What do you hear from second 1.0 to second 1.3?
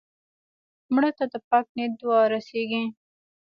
ته